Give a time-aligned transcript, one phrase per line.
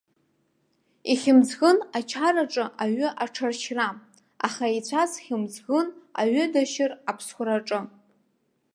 [1.11, 3.87] Ихьымӡӷын ачараҿы аҩы аҽаршьра,
[4.45, 5.87] аха еицәаз хьымӡӷын
[6.21, 7.79] аҩы дашьыр аԥсхәраҿы.